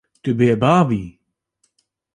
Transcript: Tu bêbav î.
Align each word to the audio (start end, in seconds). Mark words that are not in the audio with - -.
Tu 0.23 0.31
bêbav 0.37 0.89
î. 0.99 1.03